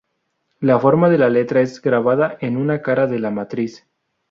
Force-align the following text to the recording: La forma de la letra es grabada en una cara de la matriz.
La 0.61 0.79
forma 0.79 1.09
de 1.09 1.19
la 1.19 1.29
letra 1.29 1.61
es 1.61 1.79
grabada 1.79 2.35
en 2.41 2.57
una 2.57 2.81
cara 2.81 3.05
de 3.05 3.19
la 3.19 3.29
matriz. 3.29 3.85